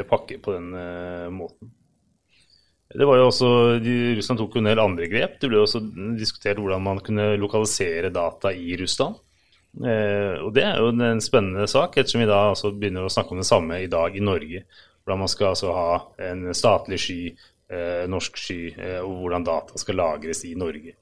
pakker 0.06 0.38
på 0.44 0.54
den 0.54 0.68
uh, 0.76 1.26
måten. 1.34 1.72
Det 2.88 3.04
var 3.04 3.18
jo 3.20 3.28
også, 3.28 3.48
Russland 4.16 4.38
tok 4.40 4.54
jo 4.56 4.60
en 4.62 4.68
del 4.70 4.80
andre 4.80 5.08
grep. 5.10 5.36
Det 5.40 5.50
ble 5.50 5.60
også 5.60 5.82
diskutert 6.16 6.60
hvordan 6.60 6.84
man 6.84 7.00
kunne 7.04 7.34
lokalisere 7.36 8.08
data 8.14 8.52
i 8.56 8.78
Russland. 8.80 9.18
Eh, 9.76 10.40
og 10.40 10.54
Det 10.54 10.64
er 10.64 10.80
jo 10.80 10.88
en 10.90 11.20
spennende 11.20 11.68
sak, 11.68 11.98
ettersom 11.98 12.22
vi 12.24 12.30
da 12.30 12.48
altså 12.50 12.72
begynner 12.72 13.04
å 13.04 13.12
snakke 13.12 13.34
om 13.34 13.42
det 13.42 13.48
samme 13.48 13.82
i 13.82 13.90
dag 13.90 14.16
i 14.16 14.24
Norge. 14.24 14.64
Hvordan 15.04 15.20
man 15.20 15.28
skal 15.28 15.52
altså 15.52 15.74
ha 15.76 15.90
en 16.30 16.48
statlig 16.54 16.98
sky, 17.00 17.20
eh, 17.68 18.08
norsk 18.08 18.40
sky, 18.40 18.74
eh, 18.78 18.98
og 19.04 19.20
hvordan 19.20 19.44
data 19.44 19.78
skal 19.78 20.00
lagres 20.00 20.44
i 20.44 20.54
Norge. 20.54 20.96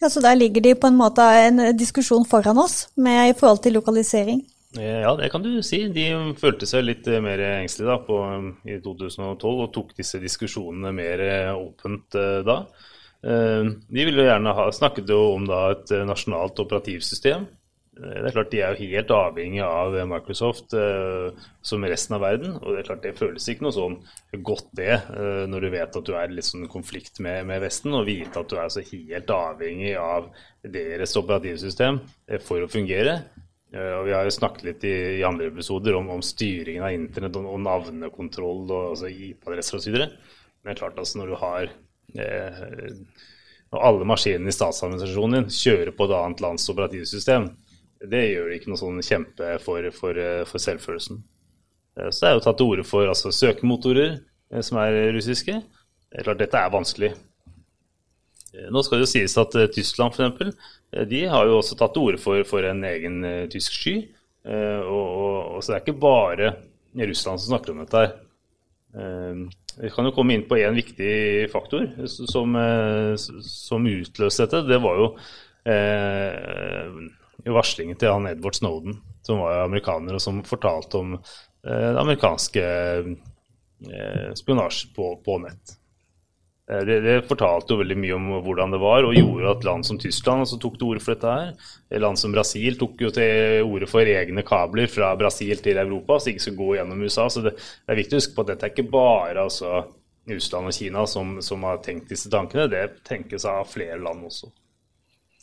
Ja, 0.00 0.08
Så 0.08 0.20
der 0.20 0.34
ligger 0.34 0.60
det 0.62 0.80
på 0.80 0.86
en 0.86 0.96
måte 0.96 1.22
en 1.22 1.76
diskusjon 1.76 2.24
foran 2.26 2.58
oss 2.58 2.88
med, 2.96 3.30
i 3.30 3.38
forhold 3.38 3.62
til 3.62 3.72
lokalisering? 3.74 4.42
Ja, 4.72 5.16
det 5.16 5.28
kan 5.28 5.42
du 5.42 5.62
si. 5.62 5.82
De 5.92 6.06
følte 6.40 6.66
seg 6.68 6.86
litt 6.86 7.08
eh, 7.10 7.20
mer 7.20 7.40
engstelige 7.58 7.92
da, 7.92 7.98
på, 8.06 8.18
i 8.64 8.78
2012 8.80 9.50
og 9.50 9.72
tok 9.74 9.92
disse 9.98 10.20
diskusjonene 10.22 10.94
mer 10.96 11.24
eh, 11.26 11.52
åpent 11.52 12.16
eh, 12.16 12.40
da. 12.46 12.62
De 13.22 14.02
ville 14.08 14.24
gjerne 14.26 14.50
ha 14.58 14.62
snakket 14.74 15.10
om 15.14 15.44
da, 15.46 15.68
et 15.70 15.92
nasjonalt 16.08 16.58
operativsystem. 16.58 17.44
Det 17.94 18.16
er 18.18 18.34
klart 18.34 18.50
De 18.50 18.62
er 18.64 18.72
jo 18.74 18.88
helt 18.96 19.12
avhengig 19.14 19.60
av 19.62 19.94
Microsoft 20.10 20.74
som 20.74 21.86
resten 21.86 22.16
av 22.16 22.24
verden. 22.24 22.56
og 22.56 22.72
Det 22.72 22.80
er 22.80 22.88
klart 22.88 23.06
det 23.06 23.12
føles 23.20 23.46
ikke 23.46 23.68
noe 23.68 23.76
sånn 23.76 23.94
godt 24.42 24.72
det, 24.74 24.96
når 25.52 25.62
du 25.62 25.68
vet 25.76 26.00
at 26.00 26.08
du 26.08 26.16
er 26.18 26.34
i 26.34 26.40
litt 26.40 26.48
sånn 26.48 26.66
konflikt 26.72 27.22
med, 27.22 27.44
med, 27.46 27.62
Vesten, 27.62 27.94
og 27.94 28.08
vite 28.10 28.42
at 28.42 28.50
du 28.50 28.58
er 28.58 28.74
så 28.74 28.82
helt 28.90 29.30
avhengig 29.36 29.94
av 30.02 30.26
deres 30.66 31.14
operativsystem 31.22 32.02
for 32.42 32.66
å 32.66 32.72
fungere. 32.74 33.20
Eh, 33.72 33.92
og 33.96 34.06
vi 34.08 34.12
har 34.12 34.26
jo 34.28 34.34
snakket 34.34 34.66
litt 34.66 34.84
i, 34.84 34.94
i 35.18 35.24
andre 35.24 35.48
episoder 35.48 35.96
om, 35.96 36.10
om, 36.12 36.22
styringen 36.24 36.84
av 36.84 36.92
internett 36.92 37.38
og, 37.40 37.48
og 37.54 37.62
navnekontroll 37.64 38.66
og 38.68 38.92
altså 38.92 39.08
IP-adresser 39.08 39.78
osv. 39.78 39.96
Men 39.96 40.68
det 40.68 40.74
er 40.74 40.80
klart 40.82 41.00
altså 41.00 41.22
når 41.22 41.32
du 41.32 41.36
har 41.40 41.70
eh, 42.20 42.62
Når 43.72 43.84
alle 43.88 44.08
maskinene 44.08 44.52
i 44.52 44.54
statsadministrasjonen 44.54 45.38
din 45.38 45.54
kjører 45.56 45.94
på 45.96 46.04
et 46.04 46.16
annet 46.18 46.42
lands 46.44 46.68
operativsystem, 46.68 47.48
det 48.12 48.20
gjør 48.26 48.50
det 48.50 48.58
ikke 48.58 48.72
noe 48.72 48.80
sånn 48.80 49.04
kjempe 49.06 49.54
for, 49.64 49.88
for, 49.96 50.20
eh, 50.20 50.42
for 50.48 50.60
selvfølelsen. 50.60 51.22
Eh, 51.96 52.10
så 52.10 52.26
det 52.26 52.28
er 52.28 52.36
jo 52.36 52.44
tatt 52.44 52.60
til 52.60 52.74
orde 52.74 52.84
for 52.84 53.08
altså, 53.08 53.32
søkemotorer 53.32 54.18
som 54.60 54.76
er 54.82 55.14
russiske. 55.16 55.54
Det 56.12 56.20
er 56.20 56.26
klart 56.28 56.42
dette 56.42 56.60
er 56.60 56.74
vanskelig. 56.74 57.14
Nå 58.52 58.82
skal 58.84 59.00
det 59.00 59.06
jo 59.06 59.12
sies 59.14 59.34
at 59.40 59.54
Tyskland 59.72 60.12
f.eks. 60.12 60.20
eksempel, 60.20 60.50
de 61.08 61.22
har 61.30 61.48
jo 61.48 61.58
også 61.60 61.76
tatt 61.78 61.94
til 61.94 62.10
orde 62.10 62.20
for, 62.20 62.42
for, 62.48 62.66
en 62.68 62.82
egen 62.84 63.22
tysk 63.52 63.78
sky. 63.78 63.94
Og, 64.44 64.90
og, 64.92 65.36
og, 65.54 65.58
så 65.62 65.72
det 65.72 65.76
er 65.78 65.84
ikke 65.86 66.02
bare 66.02 66.50
Russland 66.98 67.40
som 67.40 67.54
snakker 67.54 67.72
om 67.72 67.80
dette. 67.80 68.02
her. 68.02 68.10
vi 69.78 69.92
kan 69.94 70.04
jo 70.04 70.12
komme 70.12 70.36
inn 70.36 70.44
på 70.50 70.58
en 70.60 70.76
viktig 70.76 71.48
faktor 71.52 71.86
som, 72.10 72.58
som 73.16 73.88
utløste 73.88 74.44
dette. 74.44 74.66
Det 74.68 74.80
var 74.84 75.00
jo 75.00 75.08
varslingen 77.56 77.96
til 77.96 78.12
han 78.12 78.28
Edward 78.28 78.58
Snowden, 78.58 79.00
som 79.24 79.40
var 79.40 79.64
amerikaner, 79.64 80.18
og 80.18 80.24
som 80.24 80.44
fortalte 80.44 81.00
om 81.00 81.16
det 81.62 82.00
amerikanske 82.04 82.66
spionasje 84.34 84.92
på, 84.96 85.16
på 85.24 85.38
nett. 85.42 85.78
Eh, 86.70 86.82
det, 86.86 87.00
det, 87.00 87.16
fortalte 87.26 87.74
jo 87.74 87.80
veldig 87.80 87.96
mye 87.98 88.16
om 88.16 88.28
hvordan 88.44 88.74
det 88.74 88.80
var, 88.82 89.06
og 89.06 89.16
gjorde 89.16 89.54
at 89.56 89.66
land 89.66 89.86
som 89.86 89.98
Tyskland 90.00 90.44
altså, 90.44 90.58
tok 90.62 90.78
til 90.78 90.92
orde 90.92 91.02
for 91.04 91.14
dette 91.14 91.34
her. 91.34 91.72
Land 92.02 92.20
som 92.20 92.34
Brasil 92.34 92.78
tok 92.80 93.02
jo 93.02 93.10
til 93.14 93.66
orde 93.66 93.88
for 93.90 94.08
egne 94.08 94.44
kabler 94.46 94.90
fra 94.90 95.12
Brasil 95.18 95.62
til 95.64 95.80
Europa, 95.82 96.18
så 96.18 96.32
ikke 96.32 96.46
skal 96.46 96.58
gå 96.60 96.70
gjennom 96.78 97.02
USA. 97.02 97.28
Så 97.32 97.44
det, 97.44 97.56
det 97.58 97.94
er 97.94 98.02
viktig 98.02 98.18
å 98.18 98.22
huske 98.22 98.36
på 98.36 98.46
at 98.46 98.52
dette 98.54 98.68
er 98.68 98.74
ikke 98.74 98.90
bare 98.92 99.46
altså, 99.46 99.84
Russland 100.30 100.70
og 100.70 100.76
Kina 100.76 101.06
som, 101.10 101.38
som, 101.42 101.64
har 101.66 101.82
tenkt 101.84 102.12
disse 102.12 102.30
tankene, 102.30 102.68
det 102.70 102.84
tenkes 103.08 103.46
av 103.48 103.66
flere 103.70 103.98
land 104.02 104.28
også. 104.28 104.52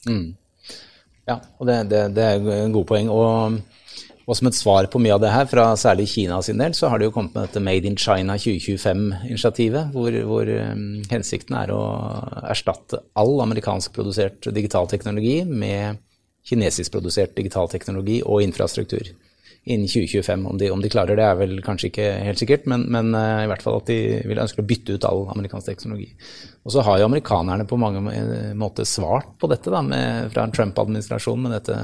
Mm. 0.07 0.29
Ja, 1.27 1.35
og 1.59 1.67
det, 1.67 1.83
det 2.15 2.23
er 2.23 2.47
en 2.63 2.73
god 2.73 2.87
poeng. 2.89 3.11
og 3.11 3.59
og 4.29 4.37
som 4.37 4.45
et 4.45 4.57
svar 4.57 4.85
på 4.93 4.99
mye 5.01 5.15
av 5.15 5.23
det 5.23 5.31
her, 5.33 5.47
fra 5.49 5.63
særlig 5.79 6.05
Kina 6.11 6.37
sin 6.45 6.59
del, 6.61 6.75
så 6.77 6.91
har 6.91 7.01
de 7.01 7.07
jo 7.07 7.13
kommet 7.15 7.33
med 7.33 7.47
dette 7.47 7.63
Made 7.65 7.89
in 7.89 7.97
China 7.97 8.35
2025-initiativet, 8.37 9.89
hvor, 9.95 10.17
hvor 10.29 10.51
um, 10.53 10.83
hensikten 11.09 11.57
er 11.57 11.73
å 11.73 11.79
erstatte 12.51 13.01
all 13.17 13.41
amerikansk 13.41 13.95
produsert 13.95 14.51
digital 14.53 14.85
teknologi 14.91 15.41
med 15.49 15.97
kinesisk 16.45 16.93
produsert 16.93 17.33
digital 17.37 17.71
teknologi 17.73 18.19
og 18.21 18.45
infrastruktur 18.45 19.09
innen 19.69 19.89
2025. 19.89 20.45
Om 20.53 20.61
de, 20.61 20.69
om 20.77 20.85
de 20.85 20.93
klarer 20.93 21.17
det, 21.17 21.25
er 21.25 21.41
vel 21.41 21.57
kanskje 21.65 21.89
ikke 21.89 22.07
helt 22.29 22.45
sikkert, 22.45 22.69
men, 22.69 22.85
men 22.93 23.09
uh, 23.17 23.41
i 23.41 23.49
hvert 23.49 23.65
fall 23.65 23.81
at 23.81 23.89
de 23.89 23.99
vil 24.29 24.45
ønske 24.45 24.61
å 24.61 24.69
bytte 24.75 24.93
ut 24.93 25.09
all 25.09 25.25
amerikansk 25.33 25.73
teknologi. 25.73 26.11
Og 26.69 26.77
så 26.77 26.85
har 26.85 27.01
jo 27.01 27.09
amerikanerne 27.09 27.65
på 27.65 27.81
mange 27.81 28.05
måter 28.53 28.85
svart 28.85 29.33
på 29.41 29.49
dette 29.49 29.73
da, 29.73 29.81
med, 29.81 30.29
fra 30.35 30.45
Trump-administrasjonen 30.53 31.47
med 31.49 31.57
dette, 31.57 31.83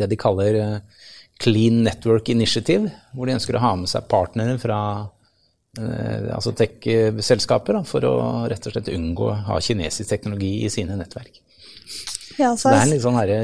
det 0.00 0.08
de 0.08 0.16
kaller 0.16 0.62
uh, 0.64 1.02
Clean 1.42 1.82
Network 1.82 2.30
Initiative, 2.30 2.90
hvor 3.12 3.26
de 3.26 3.34
ønsker 3.36 3.58
å 3.58 3.62
ha 3.64 3.72
med 3.78 3.90
seg 3.90 4.06
partnere 4.10 4.54
fra 4.62 4.78
eh, 5.78 6.28
altså 6.30 6.54
tech-selskaper 6.58 7.80
for 7.88 8.06
å 8.06 8.16
rett 8.50 8.68
og 8.68 8.76
slett 8.76 8.92
unngå 8.94 9.30
å 9.32 9.38
ha 9.48 9.58
kinesisk 9.62 10.12
teknologi 10.12 10.60
i 10.62 10.70
sine 10.70 10.98
nettverk. 11.00 11.40
Ja, 12.38 12.54
så 12.56 12.70
det 12.70 12.78
er 12.78 12.86
en 12.86 12.94
litt 12.94 13.04
sånn 13.04 13.18
herre 13.18 13.40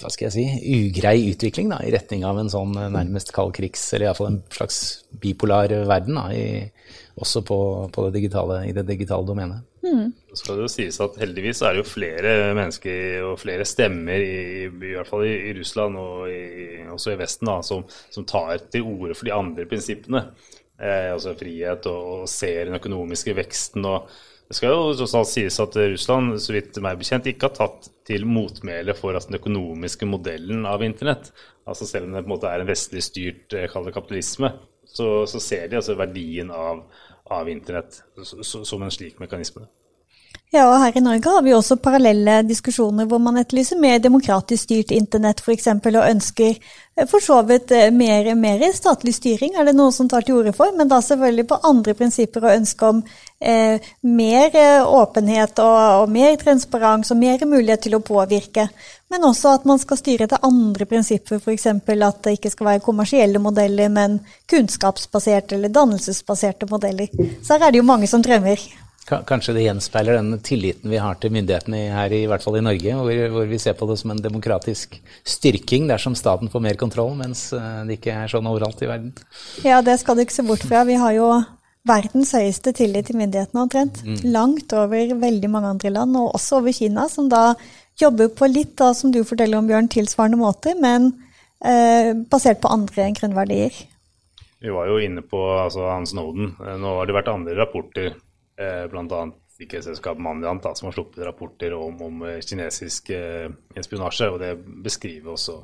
hva 0.00 0.10
skal 0.10 0.26
jeg 0.28 0.34
si, 0.34 0.74
ugrei 0.74 1.28
utvikling 1.30 1.70
da, 1.70 1.78
i 1.84 1.92
retning 1.94 2.24
av 2.26 2.38
en 2.40 2.50
sånn 2.52 2.74
eh, 2.80 2.90
nærmest 2.92 3.32
kald 3.34 3.54
krigs, 3.56 3.86
eller 3.92 4.08
iallfall 4.08 4.32
en 4.32 4.40
slags 4.52 4.78
bipolar 5.22 5.72
verden, 5.88 6.18
da, 6.18 6.26
i, 6.34 6.96
også 7.20 7.44
på, 7.46 7.58
på 7.94 8.06
det 8.08 8.18
digitale, 8.18 8.64
i 8.68 8.74
det 8.74 8.86
digitale 8.88 9.26
domenet. 9.28 9.62
Mm. 9.84 10.10
Så 10.32 10.40
skal 10.40 10.58
det 10.58 10.64
jo 10.64 10.72
sies 10.72 10.98
at 11.04 11.18
heldigvis 11.20 11.60
er 11.62 11.76
det 11.76 11.82
jo 11.82 11.86
flere 11.86 12.34
mennesker 12.56 13.28
og 13.28 13.38
flere 13.42 13.66
stemmer, 13.68 14.18
i, 14.18 14.66
i 14.66 14.92
hvert 14.96 15.10
fall 15.10 15.26
i, 15.28 15.34
i 15.50 15.54
Russland 15.60 16.00
og 16.00 16.26
i, 16.32 16.82
også 16.90 17.14
i 17.14 17.20
Vesten, 17.20 17.50
da, 17.52 17.60
som, 17.66 17.84
som, 18.10 18.26
tar 18.28 18.66
til 18.72 18.88
orde 18.88 19.18
for 19.18 19.28
de 19.28 19.36
andre 19.36 19.68
prinsippene. 19.70 20.26
Eh, 20.74 21.12
altså 21.14 21.36
frihet 21.38 21.86
og, 21.86 22.06
og 22.24 22.30
ser 22.30 22.64
den 22.66 22.80
økonomiske 22.80 23.36
veksten. 23.38 23.86
og 23.86 24.08
Det 24.48 24.58
skal 24.58 24.74
jo 24.74 24.92
tross 24.98 25.32
sies 25.32 25.56
at 25.62 25.76
Russland, 25.80 26.36
så 26.42 26.52
vidt 26.52 26.76
meg 26.84 26.98
bekjent, 27.00 27.30
ikke 27.30 27.48
har 27.48 27.56
tatt 27.56 27.88
til 28.04 28.26
motmæle 28.28 28.92
for 28.98 29.16
at 29.16 29.30
den 29.30 29.38
økonomiske 29.38 30.08
modellen 30.08 30.66
av 30.68 30.84
internett, 30.84 31.30
altså 31.64 31.88
selv 31.88 32.08
om 32.08 32.14
det 32.14 32.22
på 32.26 32.28
en 32.28 32.34
måte 32.34 32.50
er 32.50 32.60
en 32.60 32.68
vestlig 32.68 33.02
styrt 33.06 33.56
eh, 33.56 33.70
kapitalisme, 33.72 34.52
så, 34.84 35.24
så, 35.26 35.40
ser 35.40 35.70
de 35.72 35.80
altså 35.80 35.96
verdien 35.98 36.52
av 36.52 36.84
av 37.24 37.48
internett 37.48 38.02
som 38.44 38.82
en 38.82 38.92
slik 38.92 39.18
mekanisme. 39.22 39.64
Ja, 40.54 40.68
og 40.70 40.76
her 40.78 40.94
i 40.94 41.00
Norge 41.02 41.30
har 41.34 41.42
vi 41.42 41.50
også 41.50 41.80
parallelle 41.82 42.36
diskusjoner 42.46 43.08
hvor 43.10 43.18
man 43.18 43.40
etterlyser 43.40 43.78
mer 43.80 43.98
demokratisk 43.98 44.68
styrt 44.68 44.92
internett 44.94 45.40
f.eks. 45.42 45.66
og 45.66 45.96
ønsker 45.98 46.52
eh, 46.52 47.08
for 47.10 47.24
så 47.24 47.40
vidt 47.48 47.72
eh, 47.74 47.88
mer, 47.90 48.28
mer, 48.38 48.62
statlig 48.76 49.16
styring, 49.16 49.56
er 49.58 49.66
det 49.66 49.74
noen 49.74 49.90
som 49.96 50.06
tar 50.06 50.22
til 50.22 50.36
orde 50.38 50.52
for, 50.54 50.70
men 50.78 50.86
da 50.92 51.00
selvfølgelig 51.02 51.46
på 51.50 51.58
andre 51.72 51.96
prinsipper 51.98 52.46
og 52.46 52.54
ønske 52.60 52.92
om 52.92 53.00
eh, 53.42 53.90
mer 54.06 54.60
eh, 54.60 54.86
åpenhet 55.00 55.58
og, 55.64 55.80
og, 56.04 56.14
mer 56.14 56.38
transparens 56.38 57.10
og 57.10 57.18
mer 57.24 57.42
mulighet 57.50 57.88
til 57.88 57.98
å 57.98 58.02
påvirke. 58.06 58.68
Men 59.10 59.26
også 59.26 59.56
at 59.58 59.66
man 59.66 59.82
skal 59.82 59.98
styre 59.98 60.28
etter 60.28 60.46
andre 60.46 60.86
prinsipper, 60.86 61.42
f.eks. 61.42 61.66
at 61.66 62.22
det 62.28 62.38
ikke 62.38 62.54
skal 62.54 62.70
være 62.70 62.86
kommersielle 62.86 63.42
modeller, 63.42 63.90
men 63.90 64.20
kunnskapsbaserte 64.54 65.58
eller 65.58 65.74
dannelsesbaserte 65.74 66.70
modeller. 66.70 67.10
Så 67.42 67.56
her 67.56 67.66
er 67.66 67.74
det 67.74 67.82
jo 67.82 67.90
mange 67.90 68.06
som 68.10 68.22
drømmer. 68.22 68.68
Kanskje 69.04 69.52
det 69.52 69.66
gjenspeiler 69.66 70.16
den 70.16 70.38
tilliten 70.40 70.88
vi 70.88 71.00
har 71.02 71.18
til 71.20 71.32
myndighetene 71.34 71.80
her, 71.92 72.12
i 72.16 72.24
hvert 72.30 72.44
fall 72.44 72.56
i 72.56 72.62
Norge, 72.64 72.94
hvor, 72.96 73.18
hvor, 73.34 73.48
vi 73.50 73.58
ser 73.60 73.76
på 73.76 73.88
det 73.90 73.98
som 74.00 74.14
en 74.14 74.22
demokratisk 74.24 74.96
styrking 75.28 75.90
dersom 75.90 76.16
staten 76.16 76.48
får 76.52 76.64
mer 76.64 76.78
kontroll, 76.80 77.12
mens 77.18 77.50
eh, 77.52 77.82
det 77.84 77.98
ikke 77.98 78.14
er 78.22 78.32
sånn 78.32 78.48
overalt 78.48 78.80
i 78.80 78.88
verden. 78.88 79.12
Ja, 79.66 79.82
det 79.84 79.98
skal 80.00 80.16
du 80.16 80.24
ikke 80.24 80.38
se 80.38 80.46
bort 80.48 80.64
fra. 80.64 80.86
Vi 80.88 80.96
har 81.00 81.12
jo 81.18 81.28
verdens 81.84 82.32
høyeste 82.32 82.72
tillit 82.76 83.10
til 83.10 83.20
myndighetene 83.20 83.66
omtrent. 83.66 84.00
Mm. 84.08 84.18
Langt 84.32 84.72
over 84.72 85.16
veldig 85.20 85.52
mange 85.52 85.76
andre 85.76 85.92
land, 85.98 86.16
og 86.16 86.32
også 86.38 86.62
over 86.62 86.72
Kina, 86.72 87.04
som 87.12 87.28
da 87.28 87.50
jobber 88.00 88.32
på 88.32 88.48
litt, 88.48 88.72
da, 88.80 88.94
som 88.96 89.12
du 89.12 89.20
forteller 89.20 89.60
om, 89.60 89.68
Bjørn, 89.68 89.92
tilsvarende 89.92 90.40
måter, 90.40 90.80
men 90.80 91.12
eh, 91.60 92.16
basert 92.32 92.64
på 92.64 92.72
andre 92.72 93.12
grunnverdier. 93.20 93.84
Vi 94.64 94.72
var 94.72 94.88
jo 94.88 94.96
inne 95.04 95.20
på 95.28 95.38
altså, 95.60 95.90
Hans 95.92 96.14
Noden. 96.16 96.54
Nå 96.56 97.00
har 97.02 97.04
det 97.04 97.18
vært 97.18 97.28
andre 97.28 97.56
rapporter 97.58 98.14
eh, 98.14 98.22
bl.a. 98.56 99.20
sikkerhetsselskapet 99.54 100.22
Mandiant 100.22 100.66
som 100.78 100.88
har 100.88 100.96
sluppet 100.96 101.24
rapporter 101.26 101.74
om, 101.76 102.00
om 102.02 102.24
kinesisk 102.42 103.10
eh, 103.14 103.48
espionasje. 103.76 104.30
og 104.30 104.40
Det 104.42 104.54
beskriver 104.86 105.34
også 105.34 105.60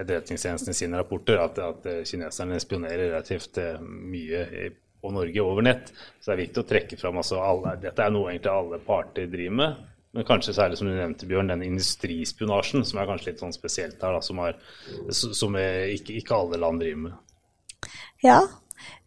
Etterretningstjenesten 0.00 0.72
i 0.72 0.78
sine 0.78 1.00
rapporter 1.00 1.42
at, 1.42 1.58
at 1.60 1.88
kineserne 2.08 2.60
spionerer 2.62 3.10
relativt 3.10 3.58
mye 3.84 4.70
på 5.00 5.10
Norge 5.12 5.42
over 5.42 5.64
nett. 5.64 5.92
Så 6.20 6.30
det 6.30 6.34
er 6.34 6.42
viktig 6.44 6.62
å 6.62 6.68
trekke 6.68 6.98
fram 7.00 7.20
altså 7.20 7.40
alle, 7.44 7.76
Dette 7.82 8.04
er 8.04 8.12
noe 8.14 8.30
egentlig 8.32 8.52
alle 8.52 8.80
parter 8.84 9.28
driver 9.30 9.58
med. 9.60 9.88
Men 10.16 10.26
kanskje 10.26 10.56
særlig 10.56 10.78
som 10.80 10.88
du 10.88 10.94
nevnte, 10.94 11.26
Bjørn, 11.30 11.52
den 11.52 11.62
industrispionasjen, 11.62 12.82
som 12.86 12.98
er 12.98 13.06
kanskje 13.06 13.30
litt 13.30 13.42
sånn 13.44 13.54
spesielt 13.54 14.00
her, 14.02 14.16
da, 14.16 14.22
som, 14.26 14.40
er, 14.42 14.56
som 15.14 15.54
er 15.58 15.92
ikke, 15.94 16.16
ikke, 16.18 16.34
alle 16.34 16.58
land 16.58 16.82
driver 16.82 17.04
med. 17.04 17.92
Ja, 18.24 18.40
eh, 18.42 18.56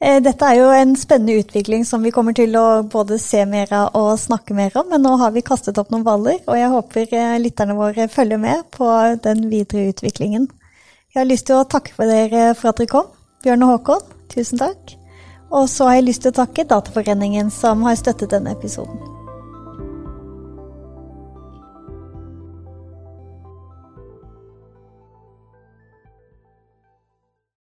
dette 0.04 0.48
er 0.48 0.58
jo 0.58 0.66
en 0.76 0.98
spennende 1.00 1.38
utvikling 1.40 1.86
som 1.88 2.04
vi 2.04 2.12
kommer 2.12 2.36
til 2.36 2.58
å 2.60 2.84
både 2.92 3.16
se 3.22 3.46
mer 3.48 3.70
av 3.72 3.96
og 3.96 4.18
snakke 4.20 4.56
mer 4.58 4.76
om. 4.82 4.90
Men 4.92 5.06
nå 5.06 5.14
har 5.22 5.32
vi 5.32 5.46
kastet 5.46 5.80
opp 5.80 5.94
noen 5.94 6.04
baller, 6.04 6.42
og 6.44 6.60
jeg 6.60 6.74
håper 6.74 7.16
eh, 7.16 7.38
lytterne 7.40 7.78
våre 7.78 8.10
følger 8.12 8.42
med 8.42 8.66
på 8.76 8.90
den 9.24 9.48
videre 9.54 9.94
utviklingen. 9.94 10.50
Jeg 11.14 11.22
har 11.22 11.30
lyst 11.30 11.48
til 11.48 11.62
å 11.62 11.70
takke 11.70 11.96
for 11.96 12.10
dere 12.10 12.52
for 12.58 12.74
at 12.74 12.84
dere 12.84 12.92
kom. 12.92 13.10
Bjørn 13.46 13.64
og 13.64 13.76
Håkon, 13.78 14.14
tusen 14.34 14.60
takk. 14.60 14.98
Og 15.54 15.70
så 15.70 15.88
har 15.88 16.02
jeg 16.02 16.10
lyst 16.10 16.26
til 16.26 16.34
å 16.34 16.40
takke 16.42 16.68
Dataforeningen 16.68 17.54
som 17.54 17.86
har 17.88 18.00
støttet 18.00 18.34
denne 18.34 18.58
episoden. 18.58 19.13